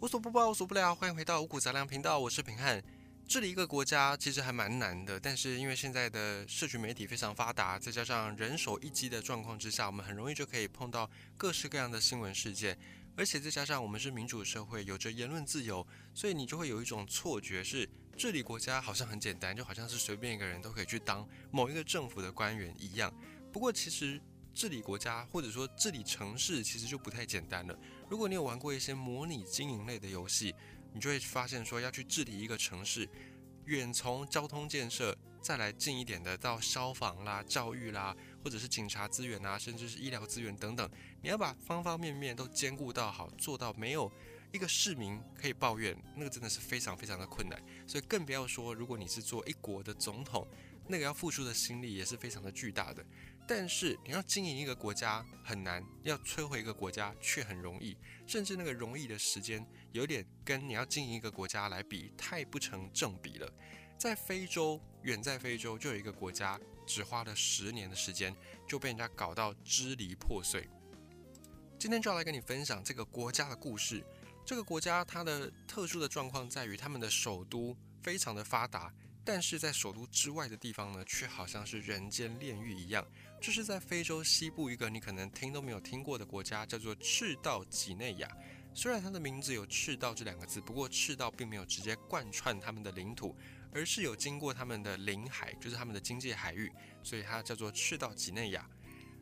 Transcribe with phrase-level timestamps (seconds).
[0.00, 2.80] 无所不包，无所不聊，欢迎回到五谷杂粮频道，我是平汉。
[3.26, 12.78] 治理一个国家其实还蛮难的，但是因为现在的社群媒体非常发达，再加上人手一机的状况之下，我们很容易就可以碰到各式各样的新闻事件，
[13.16, 15.84] 而且再加上我们是民主社会，有着言论自由，
[16.14, 23.12] 所以你就会有一种错觉，是治理国家好像很简单，就好像是随便一个人都可以去当某一个政府的官员一样。
[23.52, 24.20] 不过其实。
[24.54, 27.78] 治理国家或者说治理城市，其实就不太简单了。
[28.08, 30.54] 如果你有玩过一些模拟经营类的游戏，
[30.92, 33.08] 你就会发现说，要去治理一个城市，
[33.66, 40.90] 远从交通建设，再来近一点的到消防啦、教育啦，或者是警察资源啊，甚至是医疗资源等等，
[41.22, 44.10] 你要把方方面面都兼顾到好，做到没有
[44.52, 47.62] 一个市民可以抱怨，那个真的是非常非常的困难。
[47.86, 50.48] 所以更不要说，如果你是做一国的总统，
[50.86, 53.04] 那个要付出的心力也是非常的巨大的。
[53.48, 63.50] 但是你要经营一个国家很难，要摧毁一个国家却很容易，甚至那个容易的时间有点跟你要经营一个国家来比太不成正比了。
[63.98, 68.36] 在非洲，远在非洲就有一个国家，只花了十年的时间
[68.68, 70.68] 就被人家搞到支离破碎。
[71.78, 74.04] 今天就要来跟你分享这个国家的故事。
[74.44, 78.92] 这个国家它的特殊的状况在于，他们的首都非常的发达。
[79.30, 83.06] 但是在首都之外的地方呢，却好像是人间炼狱一样。
[83.38, 88.36] 这是在非洲西部一个你可能听都没有听过的国家，叫做赤道几内亚。
[88.72, 93.36] 虽然它的名字有赤道这两个字，不过赤道并没有直接贯穿他们的领土，
[93.70, 98.66] 而是有经过他们的领海，就是他们的经济海域，所以它叫做赤道几内亚。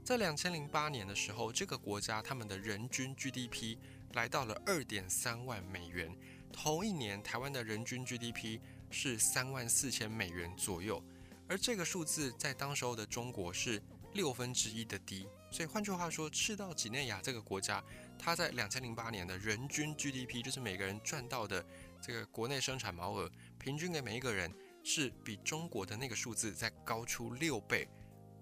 [0.05, 3.77] 在两千零八年的时候，这个国家他们的人均 GDP
[4.13, 6.17] 来到了二点三万美元。
[6.53, 11.03] 同一年，台湾的人均 GDP 是三万四千美元左右，
[11.49, 13.83] 而这个数字在当时候的中国是
[14.15, 15.27] 六分之一的低。
[15.51, 17.83] 所以换句话说，赤道几内亚这个国家，
[18.19, 21.65] 它在两千零八年的人均 GDP，就是每个人赚到的
[22.01, 27.89] 这个国内生产毛额，平均给每一个人是比中国的那个数字再高出六倍。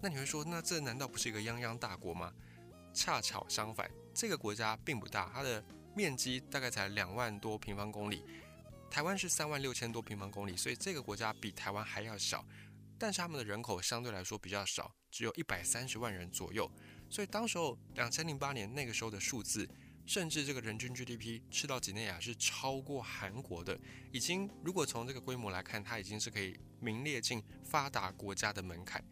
[0.01, 2.33] 那你会说，那这难道不是一个泱泱大国吗？
[2.93, 5.63] 恰巧相反，这个国家并不大，它的。
[5.97, 8.21] 面积大概才两万多平方公里，
[8.95, 12.41] 台湾是三万六千多平方公里，所以这个国家比台湾还要小，
[12.97, 16.71] 但是他们的人口相对来说比较少，只有一百三十万人左右，
[17.09, 19.69] 所以当时候两千零八年那个时候的数字，
[20.05, 23.77] 甚至这个人均 GDP 赤道几内亚是超过韩国的，
[24.13, 29.03] 已经如果从这个规模来看，它已经是可以名列进发达国家的门槛，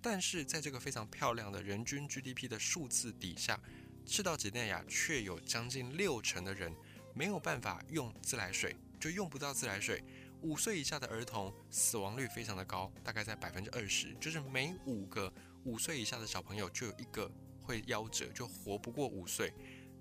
[0.00, 3.58] 但是在这个非常漂亮的人均 GDP 的数字底下。
[4.06, 6.72] 赤道几内亚却有将近六成的人
[7.12, 10.00] 没有办法用自来水，就用不到自来水。
[10.42, 15.32] 五岁以下的儿童死亡率非常的高，大概在百分之二十，就是每五个
[15.64, 17.28] 五岁以下的小朋友就有一个
[17.60, 19.52] 会夭折，就活不过五岁。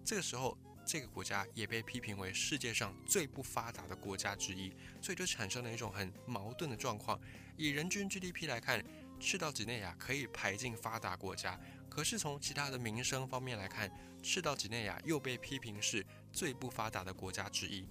[0.05, 7.19] 这个时候，这个国家也被批评为世界上最不发达的国家之一，所以就产生了一种很矛盾的状况。
[7.57, 8.83] 以人均 GDP 来看，
[9.19, 11.59] 赤道几内亚可以排进发达国家。
[11.89, 13.91] 可是从其他的民生方面来看，
[14.21, 17.87] 赤道几内亚又被批评是最不发达的国家之一。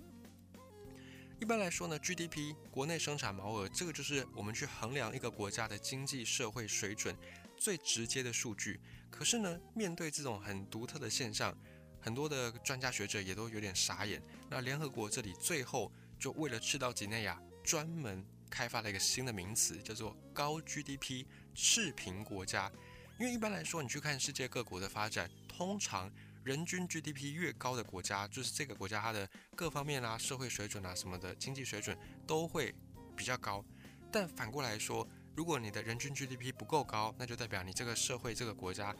[1.40, 7.16] 一般来说呢，GDP 国内生产毛额这个就是我们去衡量一个国家的经济社会水准
[7.56, 8.78] 最直接的数据。
[9.10, 11.56] 可是呢，面对这种很独特的现象，
[11.98, 14.22] 很多的专家学者也都有点傻眼。
[14.50, 21.24] 那联合国这里最后就为了赤道几内亚专门开发了一个新的名词，叫做高 GDP
[21.54, 22.70] 赤贫国家。
[23.18, 26.12] 因为一般来说，你去看世界各国的发展，通常
[26.50, 31.96] 人均 GDP 越高的国家，就是这个国家它的各方面啊、社会水准啊什么的经济水准
[32.26, 32.74] 都会
[33.16, 33.64] 比较高。
[34.10, 35.06] 但反过来说，
[35.36, 38.92] 如果你的人均 GDP 不够高，那就代表你这个社会、这个国家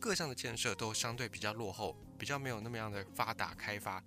[0.00, 4.02] 各项的建设都相对比较落后，比较没有那么样的发达开发。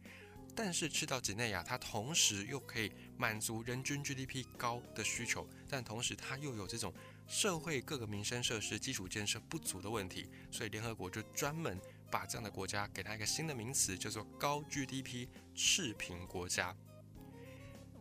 [0.56, 6.92] 但是赤道几内亚，它同时又可以满足人均 GDP 高的需求，但同时它又有这种
[7.28, 11.80] 社会各个民生设施基础建设不足的问题，所以联合国就专门
[12.12, 16.76] 把这样的国家给它一个新的名词，叫做高 GDP 赤贫国家。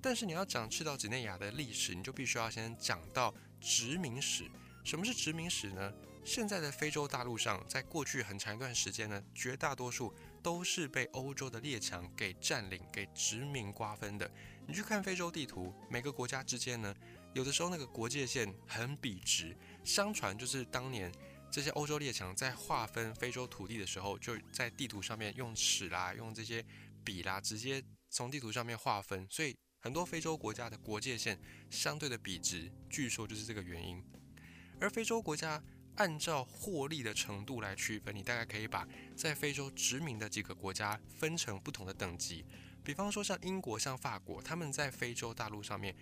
[0.03, 4.51] 但是你要讲赤道几内亚的历史，你就必须要先讲到殖民史。
[4.83, 5.93] 什么是殖民史呢？
[6.25, 10.13] 现在的非洲大陆上，在过去很长一段时间呢，绝大多数
[10.43, 14.31] 都是被欧洲的列强给占领、给殖民瓜分的。
[14.67, 16.95] 你去看非洲地图，每个国家之间呢，
[17.33, 19.57] 有的时候那个国界线很笔直。
[19.83, 21.11] 相传就是当年
[21.51, 26.65] 这些欧洲列强在划分非洲土地的时候，就在地图上面用尺啦、用这些
[27.05, 29.27] 笔啦，直接从地图上面划分。
[29.29, 31.39] 所以很多非洲国家的国界线
[31.69, 34.03] 相对的笔直，据说就是这个原因。
[34.81, 35.63] 而非洲国家
[35.97, 38.87] 按照获利的程度来区分，你大概可以把
[39.17, 42.45] 在非洲殖民的几个国家分成不同的等级。
[42.83, 45.95] 比方说像英国、像法国，他们在非洲大陆上面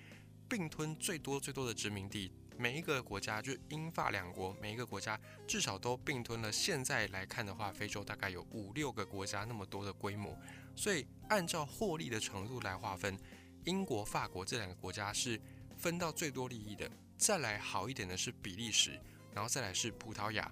[0.49, 6.51] 并吞最多最多的殖民地，每一个国家就是英法两国，每一个国家至少都并吞了。
[6.51, 10.37] 现在来看的话，非洲大概有五六个国家那么多的规模，
[10.75, 13.17] 所以按照获利的程度来划分，
[13.65, 15.41] 英国、法国这两个国家是
[15.77, 16.91] 分到最多利益的。
[17.17, 19.01] 再来好一点的是比利时，
[19.33, 20.51] 然后再来是葡萄牙，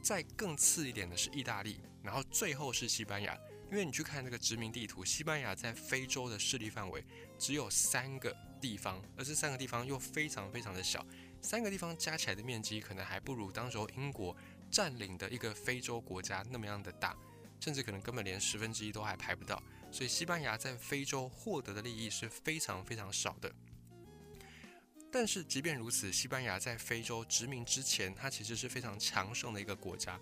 [0.00, 3.36] 再更次一点的是意大利，然后最后是西班牙。
[3.70, 7.04] 因为你去看那个殖民地图，西班牙在非洲的势力范围
[7.38, 11.06] 只有三个地方，而这三个地方又非常非常的小，
[11.42, 14.36] 三个地方加起来的面积可能还不如当时候英国
[14.70, 17.16] 占领的一个非洲国家那么样的大，
[17.58, 19.62] 甚至可能根本连十分之一都还排不到。
[19.90, 23.52] 所以西班牙在非洲获得的利益是非常非常少的。
[25.10, 30.20] 但是即便如此，西班牙在非洲殖民之前，它其实是非常强盛的一个国家。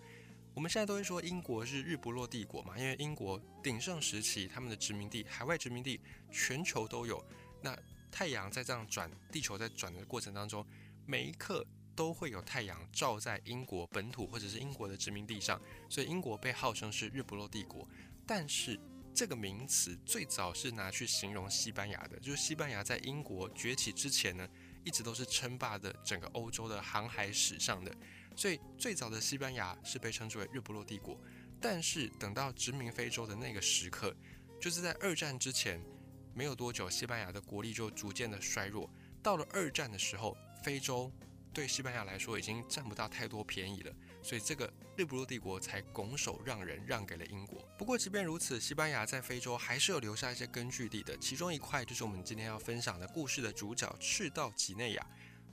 [0.54, 6.00] 我们现在都会说英国是日不落帝国嘛，因为英国鼎盛时期，他们的殖民地、海外殖民地
[6.32, 7.22] 全球都有。
[7.60, 7.78] 那
[8.10, 10.66] 太阳在这样转，地球在转的过程当中，
[11.10, 11.66] 每一刻
[11.96, 15.58] 都会有太阳照在英国本土或者是英国的殖民地上，
[15.88, 17.88] 所以英国被号称是日不落帝国。
[18.26, 18.78] 但是
[19.14, 24.46] 这个名词最早是拿去形容西班牙的，就是西班牙在英国崛起之前呢，
[24.84, 27.90] 一直都是称霸的整个欧洲的航海史上的。
[28.36, 31.18] 所以最早的西班牙是被称之为日不落帝国，
[31.58, 34.14] 但是等到殖民非洲的那个时刻，
[34.60, 35.82] 就是在二战之前
[36.34, 38.90] 没有多久，西班牙的国力就逐渐的衰弱。
[39.22, 41.10] 到了二战的时候，非洲
[41.52, 47.66] 对西班牙来说已经占不到太多便宜了，所以这个日不落帝国才拱手让人让给了英国。
[47.76, 55.06] 不过即便如此，西班牙在非洲还是有留下一些根据地的，其中一块就是我们今天要分享的故事的主角赤道几内亚。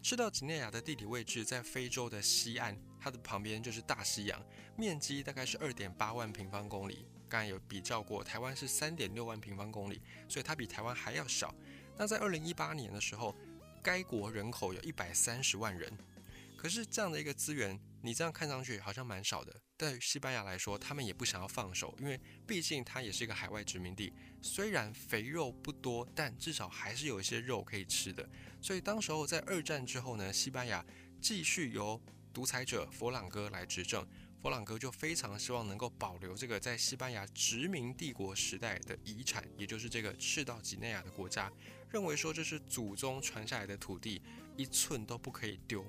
[0.04, 4.40] 赤道几内亚的地理位置在非洲的西岸，它的旁边就是大西洋，
[4.78, 7.08] 面积大概是二点八万平方公里。
[7.28, 10.00] 刚才有比较过，台湾是三点六万平方公里，
[10.30, 11.52] 所以它比台湾还要小。
[11.98, 13.36] 那在二零一八年的时候，
[13.86, 15.96] 该国人口有一百三十万人。
[16.58, 19.56] 可是这样的一个资源，你这样看上去好像蛮少的。
[19.78, 24.12] 对西班牙来说，他们也不想要放手，因为毕竟它也是一个海外殖民地。
[24.42, 28.28] 虽然肥肉不多，但至少还是有一些肉可以吃的。
[28.60, 30.84] 所以当时候在二战之后呢，西班牙
[31.22, 32.02] 继续由
[32.34, 34.04] 独裁者佛朗哥来执政。
[34.42, 41.52] 佛朗哥就非常希望能够保留这个在西班牙殖民帝国时代的遗产，也就是这个赤道几内亚的国家，
[41.96, 44.22] 认为说这是祖宗传下来的土地，
[44.58, 45.82] 一寸都不可以丢。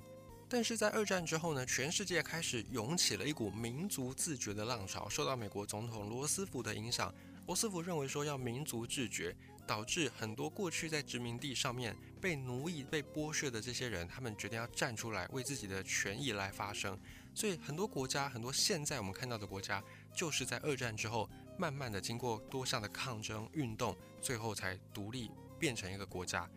[0.48, 7.12] 但是在二战之后呢，全世界开始涌起了一股民族自觉的浪潮，受到美国总统罗斯福的影响，
[7.48, 9.34] 罗斯福认为说要民族自觉，
[9.66, 16.96] 导致很多过去在殖民地上面被奴役、被剥削的这些人，他们决定要站出来为自己的权益来发声。
[17.34, 19.82] 所以很多国家，很多现在我们看到的国家，
[20.14, 26.48] 就是在二战之后，慢慢的经过多项的抗争运动，最后才独立变成一个国家。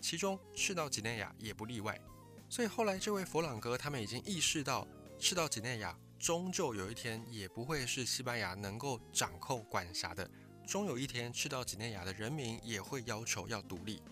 [0.00, 1.98] 其中赤道几内亚也不例外。
[2.48, 4.86] 所以后来，这位佛朗哥他们已经意识到，
[5.18, 10.30] 赤道几内亚终究有一天也不会是西班牙能够掌控管辖的，
[10.66, 14.02] 终有一天赤道几内亚的人民也会要求要独立。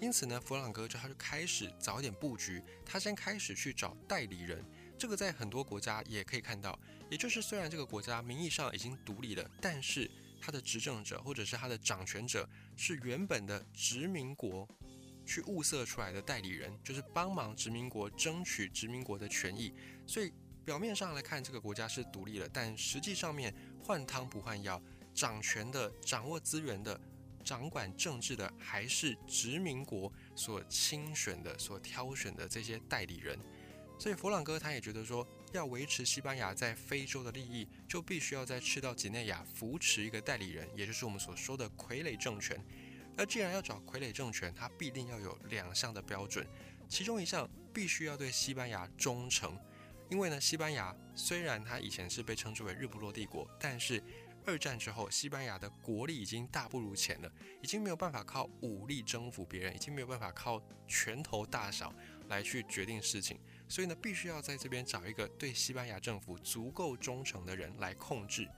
[0.00, 4.64] 因此呢，佛朗哥就他就开始早点布局，他先开始去找代理人。
[4.96, 6.78] 这个在很多国家也可以看到，
[7.10, 10.08] 也就是虽然这个国家名义上已经独立了，但是
[10.40, 14.68] 他的执政者或者是他的掌权者是原本的殖民国。
[15.26, 19.74] 去物色出来的代理人，就是帮忙殖民国争取殖民国的权益。
[20.06, 20.32] 所以
[20.64, 26.98] 表面上来看，这个国家是独立了，但实际上面换汤不换药，掌权的、掌握资源的、
[27.44, 33.38] 掌管政治的，还是殖民国所亲选的、所挑选的这些代理人。
[34.00, 42.62] 所以弗朗哥他也觉得说，要维持西班牙在非洲的利益，就必须要在赤道几内亚扶持一个代理人，也就是我们所说的傀儡政权。
[43.16, 46.46] 而既然要找傀儡政权，它必定要有两项的标准，
[46.88, 49.58] 其中一项必须要对西班牙忠诚，
[50.08, 54.02] 因为呢，西班牙虽然它以前是被称之为日不落帝国，但是
[54.46, 61.92] 二战之后，西班牙的国力已经大不如前了，已经没有办法靠武力征服别人，已经没有办法靠拳头大小
[62.28, 68.48] 来去决定事情，所以呢，必须要在这边找一个对西班牙政府足够忠诚的人来控制。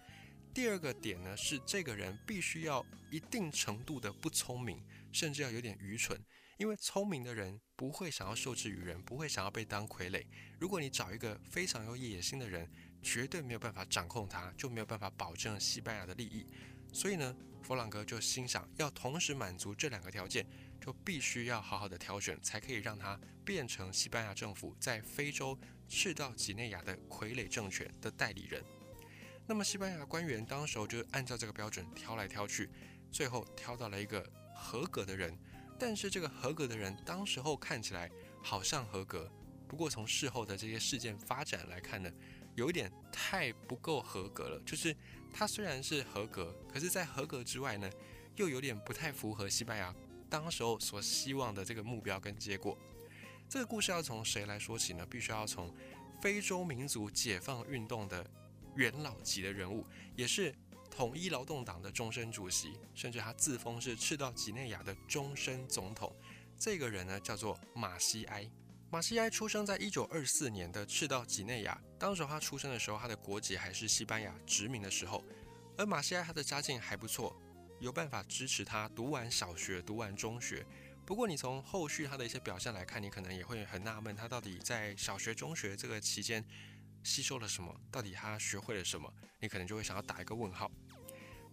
[0.54, 6.20] 第二个点呢，是这个人必须要一定程度的不聪明，甚至要有点愚蠢，
[6.58, 10.24] 因为聪明的人不会想要受制于人，不会想要被当傀儡。
[10.58, 12.68] 如果你找一个非常有野心的人，
[13.02, 16.46] 绝对没有办法掌控他，就没有办法保证西班牙的利益。
[16.92, 20.46] 所以呢，弗朗哥就心想，要同时满足这两个条件，
[20.80, 28.64] 就必须要好好的挑选，才可以让他变成西班牙政府在非洲赤道几内亚的傀儡政权的代理人。
[29.46, 32.68] 那么西班牙官员当时候就按照这个标准挑来挑去，
[33.10, 35.36] 最后挑到了一个合格的人。
[35.78, 38.10] 但是这个合格的人，当时候看起来
[38.42, 39.32] 好像合格，
[39.66, 42.10] 不过从事后的这些事件发展来看呢，
[42.54, 44.60] 有一点太不够合格了。
[44.66, 44.94] 就是
[45.32, 47.90] 他虽然是合格，可是，在合格之外呢，
[48.36, 49.94] 又有点不太符合西班牙
[50.28, 52.76] 当时候所希望的这个目标跟结果。
[53.48, 55.06] 这个故事要从谁来说起呢？
[55.06, 55.74] 必须要从
[56.20, 58.28] 非洲民族解放运动的
[58.76, 60.54] 元老级的人物，也是。
[60.92, 66.14] 统一劳动党的终身主席，甚至他自封是赤道几内亚的终身总统。
[66.58, 68.50] 这个人呢，叫做马西埃。
[68.92, 71.80] 马西埃出生在一九二四年的赤道几内亚。
[71.96, 75.24] 当时他出生的时候，他的国籍还是西班牙殖民的时候。
[75.78, 77.40] 而马西埃他的家境还不错，
[77.78, 80.66] 有办法支持他读完小学、读完中学。
[81.06, 86.44] 不过，你从后续他的一些表现来看，你可能也会很纳闷，他到底在小学、中学这个期间
[87.04, 87.72] 吸收了什么？
[87.92, 89.08] 到底他学会了什么？
[89.38, 90.68] 你可能就会想要打一个问号。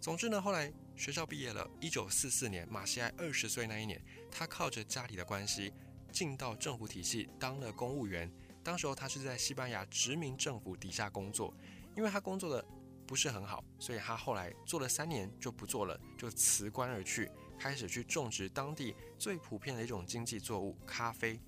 [0.02, 5.72] 总之呢，后来学校毕业了，一九四四年，马西埃二十岁那一年，他靠着家里的关系
[6.12, 8.32] 进到政府体系当了公务员。
[8.64, 11.54] 当时候他是在西班牙殖民政府底下工作，
[11.96, 12.66] 因为他工作的
[13.06, 21.40] 不是很好，所以他后来做了三年就不做了，就辞官而去，开始去种植当地最普遍的一种经济作物——咖啡。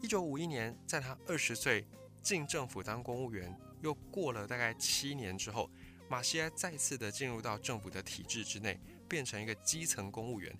[0.00, 1.86] 一九五一年，在他二十岁
[2.22, 5.70] 进政府当公务员，又过了大概七年之后。
[6.08, 10.52] 马西埃再次的进入到政府的体制之内，变成一个基层公务员。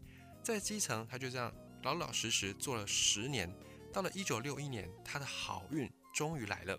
[0.44, 3.52] 在基层，他就这样老老实实做了十年。
[3.92, 6.78] 到了一九六一年，他的好运终于来了。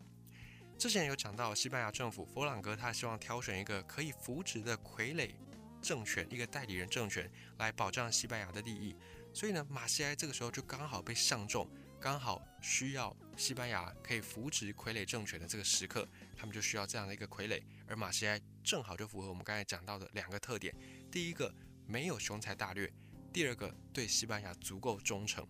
[0.77, 5.31] 之前有讲到，西班牙政府佛朗哥他希望挑选一个可以扶植的傀儡
[5.81, 8.95] 政权，一个代理人政权，来保障西班牙的利益。
[9.33, 11.69] 所以呢，马西埃这个时候就刚好被上中。
[11.99, 20.73] 刚好需要西班牙可以扶植傀儡政权的这个时刻，他们就需要这样的一个傀儡，而马西埃正好就符合我们刚才讲到的两个特点：
[21.11, 21.53] 第一个
[21.85, 22.89] 没有雄才大略；
[23.33, 25.47] 第二个对西班牙足够忠诚。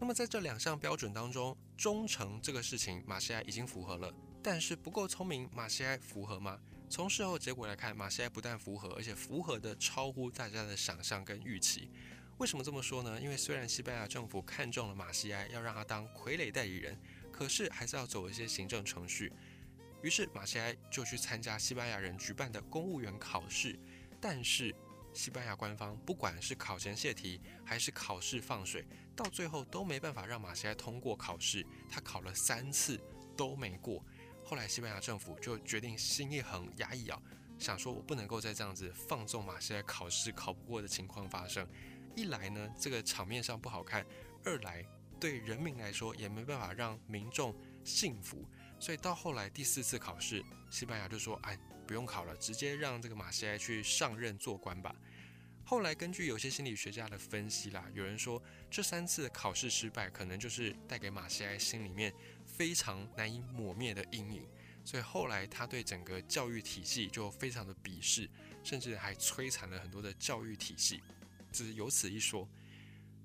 [0.00, 6.58] 那么在这两项标准当中，忠诚这个事情马西埃已经符合了，但是不够聪明，马西埃符合吗？
[6.88, 11.88] 从事后结果来看，马西埃不但符合，而且符合的超乎大家的想象跟预期。
[12.38, 13.20] 为什么这么说呢？
[13.20, 16.98] 因为虽然西班牙政府看中了马西埃，要让他当傀儡代理人，
[17.30, 19.32] 可是还是要走一些行政程序。
[20.02, 23.78] 于是马西埃就去参加西班牙人举办的公务员考试。
[24.18, 24.74] 但是
[25.20, 31.62] 西班牙官方不管是考前泄题，还是考试放水，到最后都没办法让马西埃通过考试。
[31.90, 32.98] 他考了三次
[33.36, 34.02] 都没过。
[34.42, 37.22] 后来西班牙政府就决定心一横，牙一咬，
[37.58, 41.68] 想说我不能够再这样子放纵马西埃考试考不过的情况发生。
[42.16, 44.02] 一来呢，这个场面上不好看；
[44.42, 44.82] 二来
[45.20, 48.48] 对人民来说也没办法让民众信服。
[48.78, 54.96] 所以到后来第四次考试，西班牙就说：“哎，不用考了，直接让这个马西埃去上任做官吧。”
[55.64, 62.12] 后来根据有些心理学家的分析啦，有人说这三次考试失败，可能就是带给马西埃心里面
[62.44, 64.46] 非常难以抹灭的阴影。
[64.84, 68.28] 所以后来他对整个教育体系就非常的鄙视，
[68.64, 71.02] 甚至还摧残了很多的教育体系。
[71.52, 72.48] 只有此一说。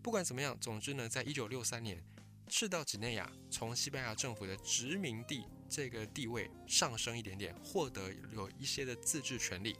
[0.03, 2.03] 不管怎么样，总之呢，在一九六三年，
[2.47, 9.75] 赤道几内亚从西班牙政府的殖民地这个地位上升一点点，获得有一些的自治权利。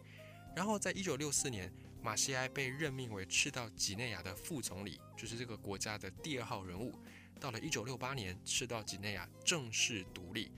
[0.56, 1.72] 然后在一九六四年，
[2.06, 6.94] 马西埃被任命为赤道几内亚的副总理，就是这个国家的第二号人物。
[7.40, 10.52] 到了一九六八年，赤道几内亚正式独立。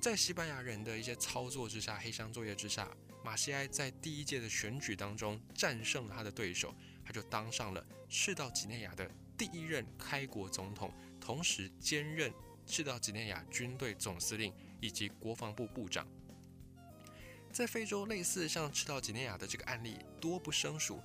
[0.00, 2.88] 在西班牙人的一些操作之下，黑箱作业之下，
[3.22, 6.74] 马西埃在第一届的选举当中战胜了他的对手。
[7.04, 10.90] 他就当上了赤道几内亚的第一任开国总统，
[11.20, 12.32] 同时兼任
[12.66, 16.08] 赤道几内亚军队总司令以及国防部部长。
[17.52, 21.02] 在非洲，类似像赤道几内亚的这个案例多不胜数，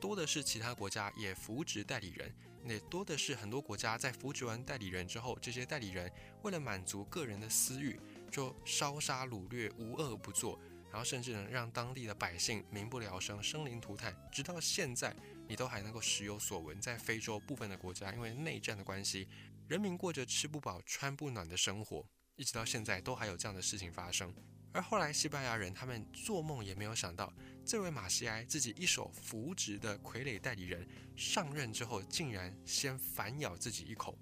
[0.00, 2.34] 多的是其他国家也扶植代理人，
[2.64, 6.10] 也多的是很多国家在扶植完代理人之后，这些代理人
[6.42, 7.98] 为了满足个人的私欲，
[8.30, 10.60] 就烧杀掳掠，无恶不作。
[10.88, 15.14] 然后甚至能让当地的百姓民不聊生、生灵涂炭，直到现在，
[15.46, 16.80] 你都还能够时有所闻。
[16.80, 19.28] 在非洲部分的国家，因为内战的关系，
[19.68, 24.32] 人民过着吃不饱、穿不暖的生活，一直到现在都还有这样的事情发生。
[24.76, 27.32] 而后来，西班牙人他们做梦也没有想到，
[27.64, 34.18] 这位马西埃自己一手扶植的傀儡代理人上任之后，竟然先反咬自己一口。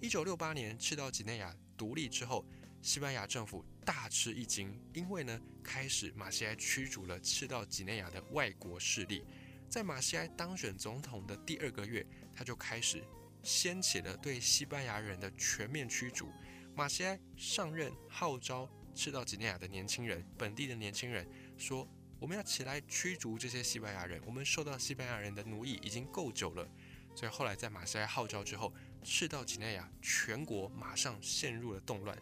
[0.00, 2.46] 一九六八年，赤道几内亚独立之后。
[2.80, 9.24] 西班牙政府大吃一惊，因为呢，开始马西埃驱逐了赤道几内亚的外国势力。
[9.68, 13.02] 在马西埃当选总统的第二个月，他就开始
[13.42, 16.28] 掀起了对西班牙人的全面驱逐。
[16.74, 21.88] 马西埃上任，号召赤道几内亚的年轻人、本地的年轻人说
[22.20, 24.20] ：“我们要起来驱逐这些西班牙人。
[24.26, 26.68] 我们受到西班牙人的奴役已经够久了。
[27.14, 28.72] 所以后来在马西埃号召之后，
[29.02, 32.16] 赤道几内亚全国马上陷入了动乱，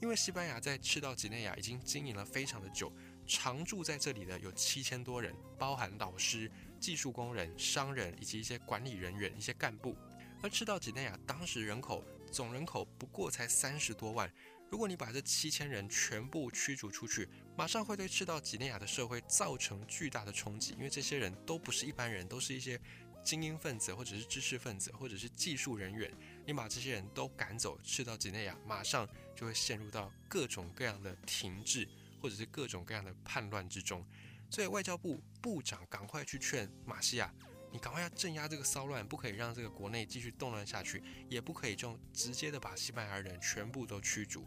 [0.00, 2.92] 因为西班牙在赤道几内亚已经经营了非常的久，
[3.26, 9.96] 常住在这里的有七千多人，包含老师、技术工人、商人以及一些管理人员、一些干部。
[10.40, 14.32] 而赤道几内亚当时人口总人口不过才三十多万，
[14.72, 22.80] 如果你把这七千人全部驱逐出去，马上会对赤道几内亚的社会造成巨大的冲击，因为这些人都不是一般人，都是一些。
[23.24, 26.12] 精英分子，或者是知识分子，或者是技术人员，
[26.44, 31.86] 你把这些人都赶走，赤道几内亚，马上就会陷入到各种各样的停滞，
[32.20, 34.04] 或者是各种各样的叛乱之中。
[34.50, 37.32] 所以外交部部长赶快去劝马西亚，
[37.70, 44.44] 你赶快要镇压这个骚乱，不可以让这个国内继续动乱下去，也不可以就直接的把西班牙人全部都驱逐。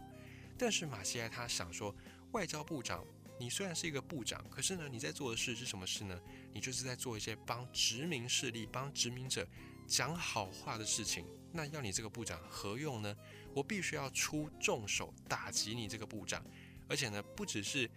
[0.58, 1.96] 但是马西亚他想说，
[2.32, 3.04] 外交部长。
[3.38, 6.18] 你虽然是一个部长，可是呢，你在做的事是什么事呢？
[6.54, 9.46] 你就是在做一些帮殖民势力、帮殖民者
[9.86, 11.26] 讲好话的事情。
[11.52, 13.14] 那要你这个部长何用呢？
[13.54, 16.42] 我必须要出重手打击你这个部长，
[16.88, 17.92] 而且呢，不只是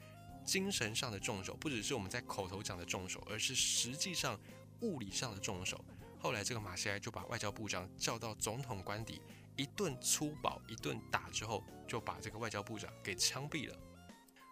[0.45, 4.37] 精神上的重手，不只是我们在口头讲的重手，而是实际上
[4.81, 5.85] 物理上的重手。
[6.19, 9.23] 后来这个马西埃就把外交部长叫到总统官邸，
[9.59, 13.77] 一顿粗暴，一顿打之后，就把这个外交部长给枪毙了。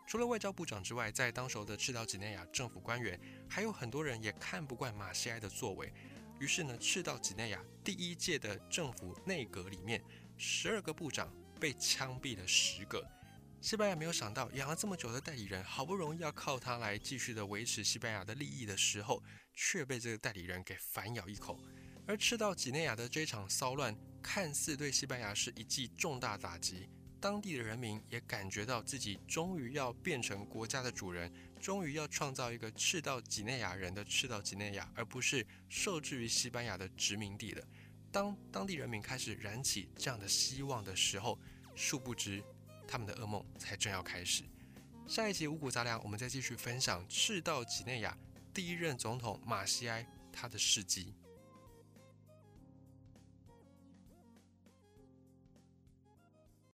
[0.05, 5.93] 除了外交部长之外，在当时的赤道几内亚政府官员，还有很多人也看不惯马西埃的作为。
[6.41, 10.05] 于是呢，赤道几内亚第一届的政府内阁里面，
[10.37, 13.09] 十二个部长被枪毙了十个。
[13.61, 19.23] 西班牙没有想到，养了这么久的代理人，好不容易要靠他来继续的维持西班牙的利益的时候，
[19.55, 21.59] 却被这个代理人给反咬一口。
[22.07, 23.97] 而赤道几内亚的这场骚乱，
[24.27, 26.89] 看似对西班牙是一记重大打击。
[27.21, 37.65] 当地的人民也感觉到自己终于要变成国家的主人，终于要创造一个赤道几内亚人的赤道几内亚，而不是受制于西班牙的殖民地了。
[38.11, 41.39] 当当地人民开始燃起这样的希望的时候，
[41.77, 42.43] 殊不知
[42.87, 44.43] 他们的噩梦才正要开始。
[45.07, 48.19] 下一集五谷杂粮，我们再继续分享赤道几内亚
[48.53, 51.15] 第一任总统马西埃他的事迹。